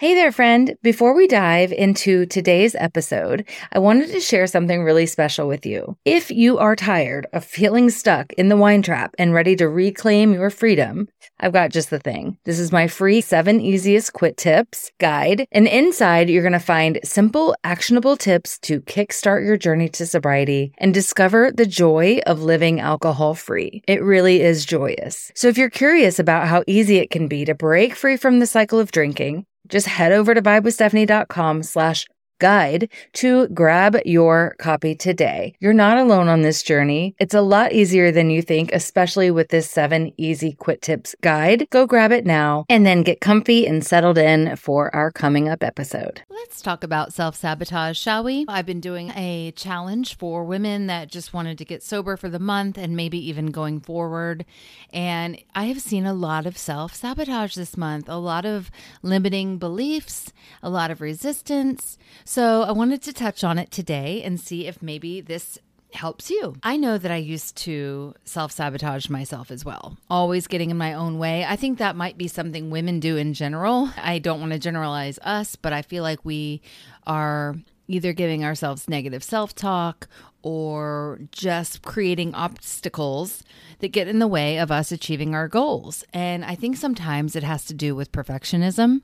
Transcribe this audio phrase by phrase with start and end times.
[0.00, 0.76] Hey there, friend.
[0.82, 5.94] Before we dive into today's episode, I wanted to share something really special with you.
[6.06, 10.32] If you are tired of feeling stuck in the wine trap and ready to reclaim
[10.32, 11.08] your freedom,
[11.38, 12.38] I've got just the thing.
[12.46, 15.46] This is my free seven easiest quit tips guide.
[15.52, 20.72] And inside, you're going to find simple, actionable tips to kickstart your journey to sobriety
[20.78, 23.82] and discover the joy of living alcohol free.
[23.86, 25.30] It really is joyous.
[25.34, 28.46] So if you're curious about how easy it can be to break free from the
[28.46, 32.06] cycle of drinking, just head over to vibewithstephanie.com slash
[32.40, 35.54] guide to grab your copy today.
[35.60, 37.14] You're not alone on this journey.
[37.20, 41.68] It's a lot easier than you think, especially with this seven easy quit tips guide.
[41.70, 45.62] Go grab it now and then get comfy and settled in for our coming up
[45.62, 46.22] episode.
[46.28, 48.46] Let's talk about self sabotage, shall we?
[48.48, 52.38] I've been doing a challenge for women that just wanted to get sober for the
[52.38, 54.44] month and maybe even going forward.
[54.92, 58.70] And I have seen a lot of self sabotage this month, a lot of
[59.02, 60.32] limiting beliefs,
[60.62, 61.98] a lot of resistance.
[62.30, 65.58] So I wanted to touch on it today and see if maybe this
[65.92, 66.54] helps you.
[66.62, 70.94] I know that I used to self sabotage myself as well, always getting in my
[70.94, 71.44] own way.
[71.44, 73.90] I think that might be something women do in general.
[73.96, 76.62] I don't want to generalize us, but I feel like we
[77.04, 77.56] are
[77.88, 80.06] either giving ourselves negative self talk
[80.44, 83.42] or just creating obstacles
[83.80, 86.04] that get in the way of us achieving our goals.
[86.12, 89.02] And I think sometimes it has to do with perfectionism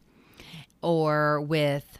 [0.80, 1.98] or with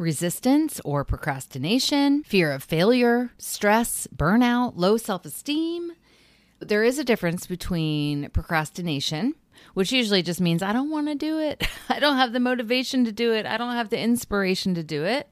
[0.00, 5.92] resistance or procrastination, fear of failure, stress, burnout, low self esteem.
[6.58, 9.34] There is a difference between procrastination,
[9.74, 11.66] which usually just means I don't want to do it.
[11.88, 13.46] I don't have the motivation to do it.
[13.46, 15.28] I don't have the inspiration to do it.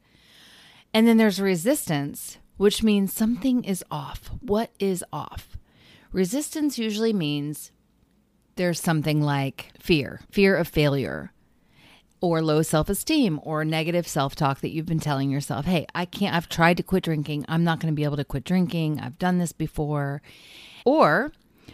[0.94, 4.30] And then there's resistance, which means something is off.
[4.40, 5.56] What is off?
[6.12, 7.72] Resistance usually means
[8.56, 11.32] there's something like fear, fear of failure,
[12.20, 16.04] or low self esteem or negative self talk that you've been telling yourself, hey, I
[16.04, 17.44] can't, I've tried to quit drinking.
[17.48, 19.00] I'm not going to be able to quit drinking.
[19.00, 20.22] I've done this before.
[20.84, 21.32] Or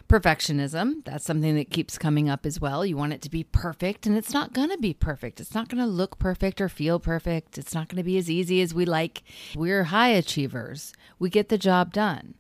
[0.09, 2.85] perfectionism, that's something that keeps coming up as well.
[2.85, 5.41] You want it to be perfect, and it's not going to be perfect.
[5.41, 7.59] It's not going to look perfect or feel perfect.
[7.59, 9.23] It's not going to be as easy as we like.
[9.55, 12.35] We're high achievers, we get the job done.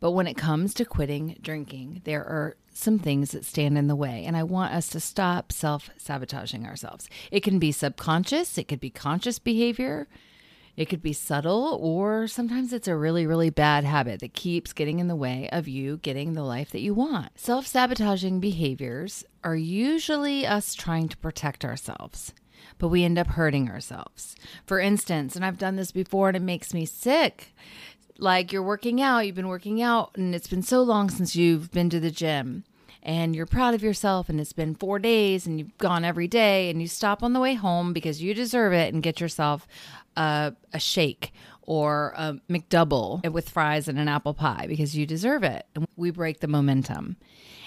[0.00, 3.96] But when it comes to quitting drinking, there are some things that stand in the
[3.96, 4.24] way.
[4.26, 7.08] And I want us to stop self sabotaging ourselves.
[7.30, 10.08] It can be subconscious, it could be conscious behavior,
[10.76, 14.98] it could be subtle, or sometimes it's a really, really bad habit that keeps getting
[14.98, 17.38] in the way of you getting the life that you want.
[17.38, 22.34] Self sabotaging behaviors are usually us trying to protect ourselves.
[22.78, 24.36] But we end up hurting ourselves.
[24.66, 27.54] For instance, and I've done this before and it makes me sick
[28.18, 31.70] like you're working out, you've been working out, and it's been so long since you've
[31.70, 32.64] been to the gym
[33.06, 36.68] and you're proud of yourself and it's been four days and you've gone every day
[36.68, 39.68] and you stop on the way home because you deserve it and get yourself
[40.16, 41.32] a, a shake
[41.62, 45.66] or a McDouble with fries and an apple pie because you deserve it.
[45.76, 47.16] And we break the momentum.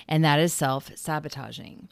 [0.10, 1.88] And that is self sabotaging.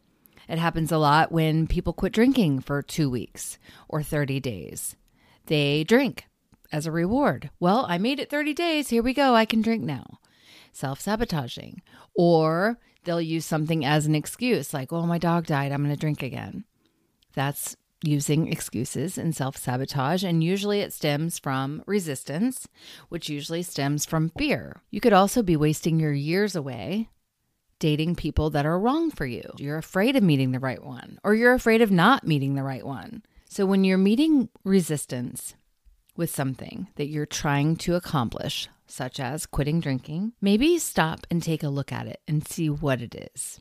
[0.49, 3.57] It happens a lot when people quit drinking for two weeks
[3.87, 4.97] or 30 days.
[5.45, 6.27] They drink
[6.71, 7.49] as a reward.
[7.59, 8.89] Well, I made it 30 days.
[8.89, 9.33] Here we go.
[9.33, 10.19] I can drink now.
[10.71, 11.81] Self sabotaging.
[12.15, 15.71] Or they'll use something as an excuse, like, oh, my dog died.
[15.71, 16.65] I'm going to drink again.
[17.33, 20.23] That's using excuses and self sabotage.
[20.23, 22.67] And usually it stems from resistance,
[23.09, 24.81] which usually stems from fear.
[24.91, 27.09] You could also be wasting your years away
[27.79, 29.43] dating people that are wrong for you.
[29.57, 32.85] You're afraid of meeting the right one, or you're afraid of not meeting the right
[32.85, 33.23] one.
[33.49, 35.55] So when you're meeting resistance,
[36.17, 41.63] with something that you're trying to accomplish, such as quitting drinking, maybe stop and take
[41.63, 43.59] a look at it and see what it is.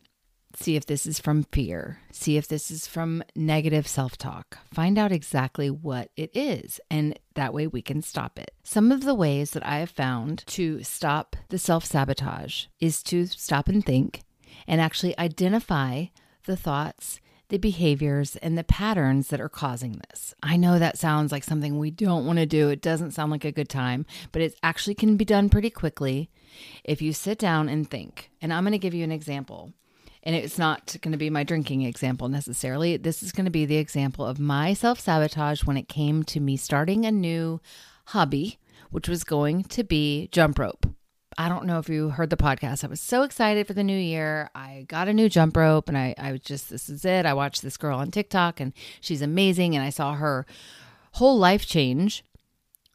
[0.59, 1.99] See if this is from fear.
[2.11, 4.59] See if this is from negative self talk.
[4.72, 8.53] Find out exactly what it is, and that way we can stop it.
[8.65, 13.27] Some of the ways that I have found to stop the self sabotage is to
[13.27, 14.22] stop and think
[14.66, 16.06] and actually identify
[16.47, 20.34] the thoughts the behaviors and the patterns that are causing this.
[20.43, 22.69] I know that sounds like something we don't want to do.
[22.69, 26.31] It doesn't sound like a good time, but it actually can be done pretty quickly
[26.84, 28.31] if you sit down and think.
[28.41, 29.72] And I'm going to give you an example.
[30.22, 32.97] And it's not going to be my drinking example necessarily.
[32.97, 36.41] This is going to be the example of my self sabotage when it came to
[36.41, 37.60] me starting a new
[38.07, 38.59] hobby,
[38.91, 40.87] which was going to be jump rope.
[41.38, 42.83] I don't know if you heard the podcast.
[42.83, 44.50] I was so excited for the new year.
[44.54, 47.27] I got a new jump rope and I, I was just, this is it.
[47.27, 48.72] I watched this girl on TikTok and
[49.03, 49.77] she's amazing.
[49.77, 50.47] And I saw her
[51.12, 52.24] whole life change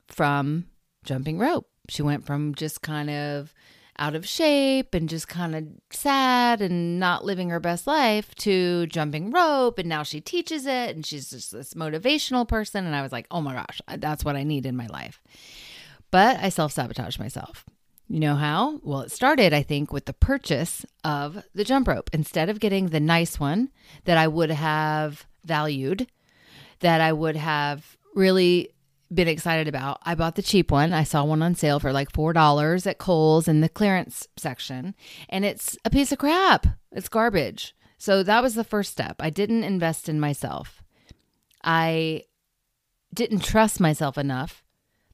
[0.08, 0.66] from
[1.04, 1.68] jumping rope.
[1.88, 3.54] She went from just kind of
[4.00, 8.88] out of shape and just kind of sad and not living her best life to
[8.88, 9.78] jumping rope.
[9.78, 12.88] And now she teaches it and she's just this motivational person.
[12.88, 15.22] And I was like, oh my gosh, that's what I need in my life.
[16.10, 17.66] But I self sabotage myself.
[18.12, 18.82] You know how?
[18.84, 22.10] Well, it started, I think, with the purchase of the jump rope.
[22.12, 23.70] Instead of getting the nice one
[24.04, 26.08] that I would have valued,
[26.82, 28.68] that I would have really
[29.14, 30.92] been excited about, I bought the cheap one.
[30.92, 34.94] I saw one on sale for like $4 at Kohl's in the clearance section,
[35.30, 36.68] and it's a piece of crap.
[36.92, 37.74] It's garbage.
[37.98, 39.16] So that was the first step.
[39.22, 40.84] I didn't invest in myself.
[41.64, 42.26] I
[43.14, 44.66] didn't trust myself enough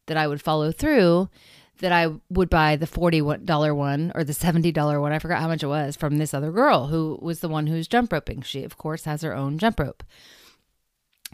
[0.08, 1.30] that I would follow through
[1.80, 5.12] that I would buy the $40 one or the $70 one.
[5.12, 7.88] I forgot how much it was from this other girl who was the one who's
[7.88, 8.42] jump roping.
[8.42, 10.04] She, of course, has her own jump rope.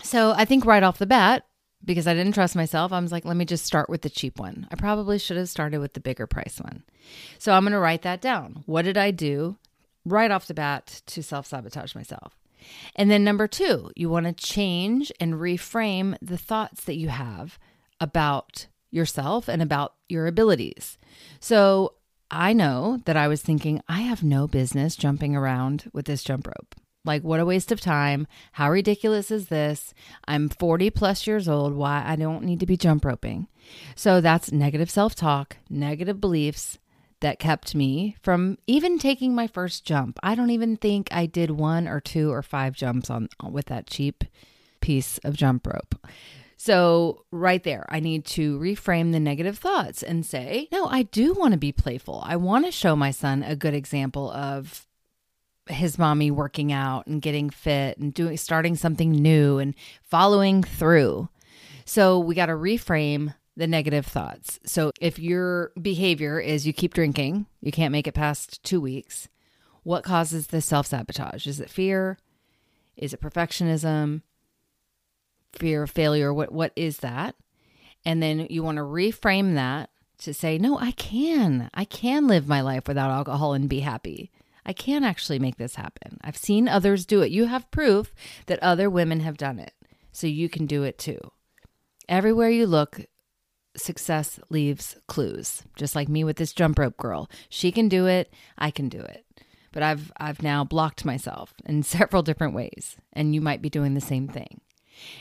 [0.01, 1.45] So I think right off the bat,
[1.85, 4.39] because I didn't trust myself, I was like, let me just start with the cheap
[4.39, 4.67] one.
[4.71, 6.83] I probably should have started with the bigger price one.
[7.39, 8.63] So I'm going to write that down.
[8.65, 9.57] What did I do
[10.05, 12.37] right off the bat to self sabotage myself?
[12.95, 17.59] And then number two, you want to change and reframe the thoughts that you have
[17.99, 20.97] about yourself and about your abilities.
[21.39, 21.95] So
[22.29, 26.47] I know that I was thinking, I have no business jumping around with this jump
[26.47, 26.75] rope.
[27.05, 28.27] Like, what a waste of time.
[28.53, 29.93] How ridiculous is this?
[30.25, 31.73] I'm 40 plus years old.
[31.73, 32.01] Why?
[32.05, 33.47] I don't need to be jump roping.
[33.95, 36.79] So that's negative self talk, negative beliefs
[37.19, 40.17] that kept me from even taking my first jump.
[40.23, 43.87] I don't even think I did one or two or five jumps on with that
[43.87, 44.23] cheap
[44.81, 45.95] piece of jump rope.
[46.65, 51.33] So, right there, I need to reframe the negative thoughts and say, no, I do
[51.33, 52.24] want to be playful.
[52.25, 54.88] I want to show my son a good example of
[55.68, 61.27] his mommy working out and getting fit and doing starting something new and following through.
[61.83, 64.62] So, we got to reframe the negative thoughts.
[64.65, 69.27] So, if your behavior is you keep drinking, you can't make it past 2 weeks,
[69.83, 71.45] what causes the self-sabotage?
[71.45, 72.18] Is it fear?
[72.95, 74.21] Is it perfectionism?
[75.57, 77.35] Fear of failure what what is that?
[78.05, 79.89] And then you want to reframe that
[80.19, 81.69] to say no i can.
[81.73, 84.31] I can live my life without alcohol and be happy.
[84.65, 86.17] I can actually make this happen.
[86.21, 87.31] I've seen others do it.
[87.31, 88.13] You have proof
[88.45, 89.73] that other women have done it.
[90.11, 91.19] So you can do it too.
[92.07, 93.05] Everywhere you look
[93.75, 97.29] success leaves clues just like me with this jump rope girl.
[97.50, 98.31] She can do it.
[98.57, 99.25] I can do it.
[99.71, 102.97] But i've i've now blocked myself in several different ways.
[103.11, 104.61] And you might be doing the same thing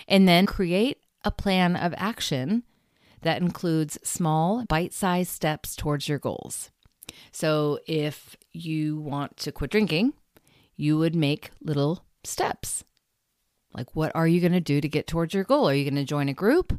[0.08, 2.64] and then create a plan of action
[3.22, 6.70] that includes small, bite sized steps towards your goals.
[7.30, 10.14] So if you want to quit drinking,
[10.76, 12.84] you would make little steps.
[13.74, 15.69] Like, what are you going to do to get towards your goal?
[15.69, 16.78] Are you going to join a group?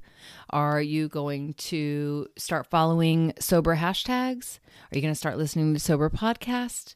[0.52, 4.60] Are you going to start following sober hashtags?
[4.92, 6.96] Are you going to start listening to sober podcast?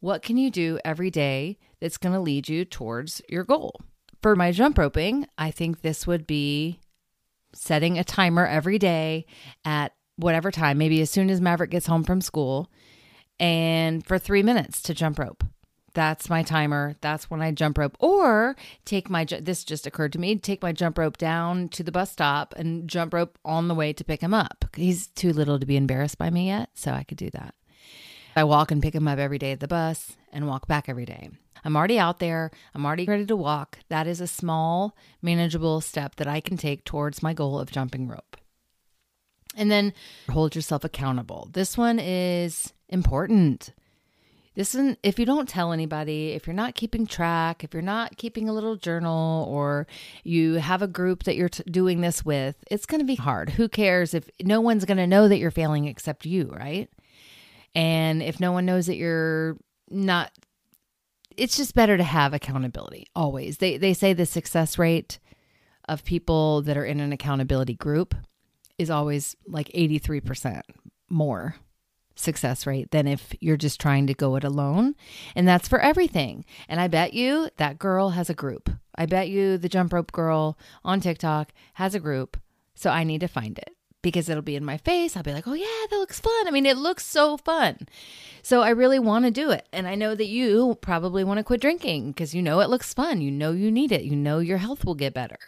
[0.00, 3.80] What can you do every day that's going to lead you towards your goal?
[4.26, 6.80] For my jump roping, I think this would be
[7.54, 9.24] setting a timer every day
[9.64, 12.68] at whatever time, maybe as soon as Maverick gets home from school,
[13.38, 15.44] and for three minutes to jump rope.
[15.94, 16.96] That's my timer.
[17.00, 17.96] That's when I jump rope.
[18.00, 21.92] Or take my, this just occurred to me, take my jump rope down to the
[21.92, 24.64] bus stop and jump rope on the way to pick him up.
[24.74, 27.54] He's too little to be embarrassed by me yet, so I could do that.
[28.36, 31.06] I walk and pick him up every day at the bus and walk back every
[31.06, 31.30] day.
[31.64, 32.50] I'm already out there.
[32.74, 33.78] I'm already ready to walk.
[33.88, 38.06] That is a small, manageable step that I can take towards my goal of jumping
[38.06, 38.36] rope.
[39.56, 39.94] And then
[40.30, 41.48] hold yourself accountable.
[41.52, 43.72] This one is important.
[44.54, 48.16] This one, if you don't tell anybody, if you're not keeping track, if you're not
[48.16, 49.86] keeping a little journal, or
[50.24, 53.50] you have a group that you're t- doing this with, it's going to be hard.
[53.50, 56.88] Who cares if no one's going to know that you're failing except you, right?
[57.76, 59.58] And if no one knows that you're
[59.90, 60.32] not
[61.36, 63.58] it's just better to have accountability always.
[63.58, 65.18] They they say the success rate
[65.86, 68.14] of people that are in an accountability group
[68.78, 70.62] is always like 83%
[71.08, 71.56] more
[72.16, 74.94] success rate than if you're just trying to go it alone.
[75.34, 76.44] And that's for everything.
[76.68, 78.70] And I bet you that girl has a group.
[78.96, 82.38] I bet you the jump rope girl on TikTok has a group.
[82.74, 83.75] So I need to find it
[84.06, 85.16] because it'll be in my face.
[85.16, 86.46] I'll be like, oh, yeah, that looks fun.
[86.46, 87.88] I mean, it looks so fun.
[88.40, 89.68] So I really want to do it.
[89.72, 92.94] And I know that you probably want to quit drinking because you know it looks
[92.94, 93.20] fun.
[93.20, 94.04] You know you need it.
[94.04, 95.38] You know your health will get better.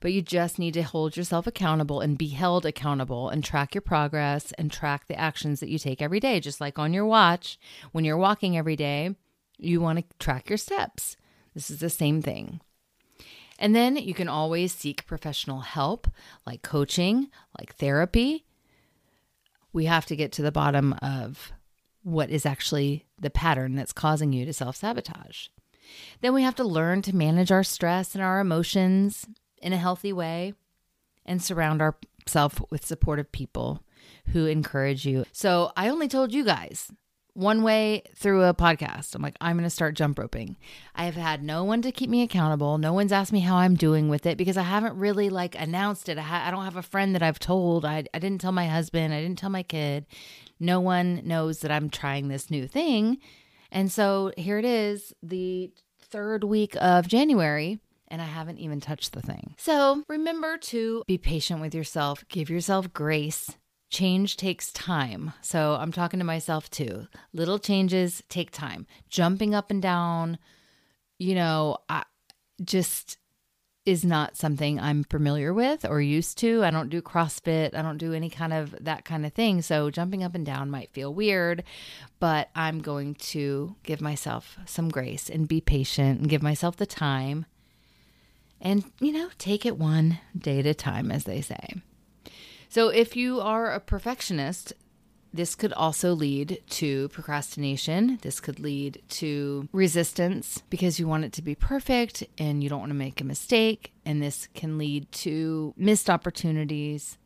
[0.00, 3.82] But you just need to hold yourself accountable and be held accountable and track your
[3.82, 6.40] progress and track the actions that you take every day.
[6.40, 7.58] Just like on your watch,
[7.92, 9.16] when you're walking every day,
[9.58, 11.18] you want to track your steps.
[11.52, 12.62] This is the same thing.
[13.58, 16.08] And then you can always seek professional help
[16.46, 18.44] like coaching, like therapy.
[19.72, 21.52] We have to get to the bottom of
[22.02, 25.48] what is actually the pattern that's causing you to self sabotage.
[26.20, 29.26] Then we have to learn to manage our stress and our emotions
[29.60, 30.54] in a healthy way
[31.26, 33.82] and surround ourselves with supportive people
[34.32, 35.24] who encourage you.
[35.32, 36.92] So I only told you guys
[37.34, 39.14] one way through a podcast.
[39.14, 40.56] I'm like, I'm going to start jump roping.
[40.94, 42.78] I have had no one to keep me accountable.
[42.78, 46.08] No one's asked me how I'm doing with it because I haven't really like announced
[46.08, 46.18] it.
[46.18, 47.84] I, ha- I don't have a friend that I've told.
[47.84, 49.14] I, I didn't tell my husband.
[49.14, 50.06] I didn't tell my kid.
[50.58, 53.18] No one knows that I'm trying this new thing.
[53.70, 55.70] And so here it is, the
[56.00, 59.54] third week of January and I haven't even touched the thing.
[59.58, 63.56] So remember to be patient with yourself, give yourself grace,
[63.90, 65.32] change takes time.
[65.40, 67.06] So I'm talking to myself too.
[67.32, 68.86] Little changes take time.
[69.08, 70.38] Jumping up and down,
[71.18, 72.04] you know, I
[72.62, 73.18] just
[73.88, 76.62] is not something I'm familiar with or used to.
[76.62, 77.74] I don't do CrossFit.
[77.74, 79.62] I don't do any kind of that kind of thing.
[79.62, 81.64] So jumping up and down might feel weird,
[82.20, 86.84] but I'm going to give myself some grace and be patient and give myself the
[86.84, 87.46] time
[88.60, 91.80] and, you know, take it one day at a time, as they say.
[92.68, 94.74] So, if you are a perfectionist,
[95.32, 98.18] this could also lead to procrastination.
[98.22, 102.80] This could lead to resistance because you want it to be perfect and you don't
[102.80, 103.92] want to make a mistake.
[104.04, 107.18] And this can lead to missed opportunities.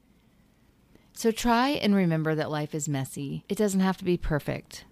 [1.12, 3.44] So try and remember that life is messy.
[3.48, 4.84] It doesn't have to be perfect.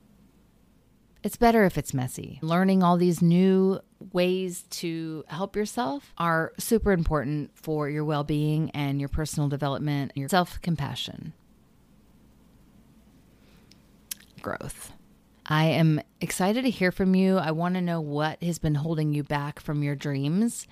[1.22, 2.38] It's better if it's messy.
[2.40, 3.80] Learning all these new
[4.12, 10.12] ways to help yourself are super important for your well being and your personal development,
[10.14, 11.34] your self compassion.
[14.40, 14.92] Growth.
[15.44, 17.36] I am excited to hear from you.
[17.36, 20.66] I want to know what has been holding you back from your dreams.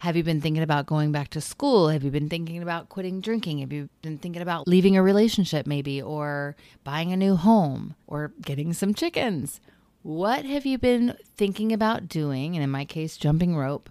[0.00, 1.90] Have you been thinking about going back to school?
[1.90, 3.58] Have you been thinking about quitting drinking?
[3.58, 8.32] Have you been thinking about leaving a relationship, maybe, or buying a new home, or
[8.40, 9.60] getting some chickens?
[10.04, 13.88] What have you been thinking about doing, and in my case, jumping rope,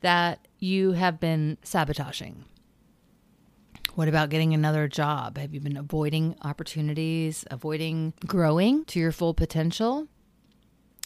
[0.00, 2.44] that you have been sabotaging?
[3.96, 5.36] What about getting another job?
[5.36, 10.06] Have you been avoiding opportunities, avoiding growing to your full potential?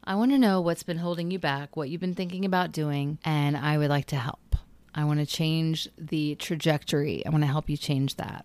[0.04, 3.18] I want to know what's been holding you back, what you've been thinking about doing,
[3.24, 4.54] and I would like to help.
[4.94, 7.24] I want to change the trajectory.
[7.24, 8.44] I want to help you change that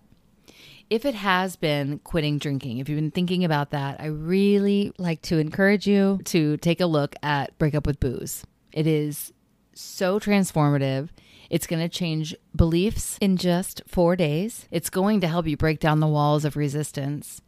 [0.88, 5.22] if it has been quitting drinking, if you've been thinking about that, I really like
[5.22, 8.44] to encourage you to take a look at Breakup with Booze.
[8.72, 9.32] It is
[9.74, 11.08] so transformative.
[11.50, 14.66] It's going to change beliefs in just four days.
[14.70, 17.40] It's going to help you break down the walls of resistance.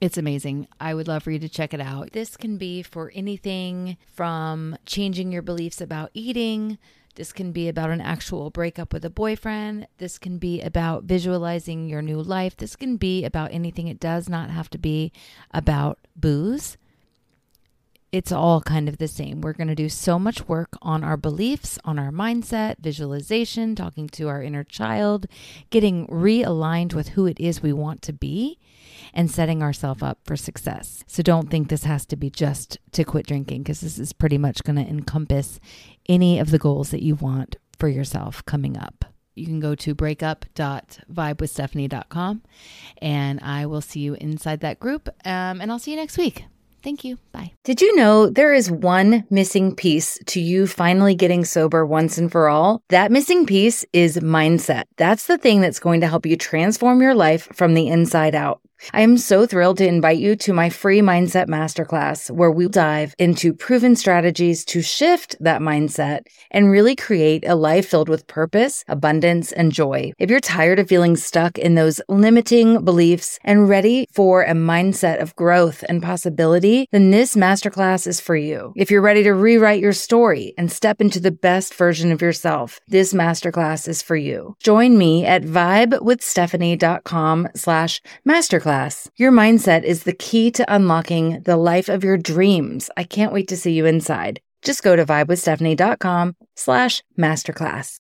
[0.00, 0.68] It's amazing.
[0.80, 2.12] I would love for you to check it out.
[2.12, 6.78] This can be for anything from changing your beliefs about eating
[7.16, 9.88] this can be about an actual breakup with a boyfriend.
[9.98, 12.56] This can be about visualizing your new life.
[12.56, 13.88] This can be about anything.
[13.88, 15.12] It does not have to be
[15.50, 16.76] about booze.
[18.12, 19.40] It's all kind of the same.
[19.40, 24.08] We're going to do so much work on our beliefs, on our mindset, visualization, talking
[24.10, 25.26] to our inner child,
[25.70, 28.58] getting realigned with who it is we want to be
[29.12, 31.02] and setting ourselves up for success.
[31.06, 34.38] So don't think this has to be just to quit drinking because this is pretty
[34.38, 35.58] much going to encompass
[36.08, 39.06] any of the goals that you want for yourself coming up.
[39.34, 42.42] You can go to breakup.vibewithstephanie.com
[43.02, 45.10] and I will see you inside that group.
[45.24, 46.46] Um, and I'll see you next week.
[46.82, 47.18] Thank you.
[47.32, 47.52] Bye.
[47.64, 52.30] Did you know there is one missing piece to you finally getting sober once and
[52.30, 52.80] for all?
[52.90, 54.84] That missing piece is mindset.
[54.96, 58.60] That's the thing that's going to help you transform your life from the inside out.
[58.92, 63.14] I am so thrilled to invite you to my free mindset masterclass where we dive
[63.18, 68.84] into proven strategies to shift that mindset and really create a life filled with purpose,
[68.88, 70.12] abundance, and joy.
[70.18, 75.20] If you're tired of feeling stuck in those limiting beliefs and ready for a mindset
[75.20, 78.72] of growth and possibility, then this masterclass is for you.
[78.76, 82.80] If you're ready to rewrite your story and step into the best version of yourself,
[82.88, 84.56] this masterclass is for you.
[84.60, 89.08] Join me at vibewithstephanie.com slash masterclass masterclass.
[89.16, 92.90] Your mindset is the key to unlocking the life of your dreams.
[92.96, 94.40] I can't wait to see you inside.
[94.62, 97.94] Just go to vibewithstephanie.com slash masterclass.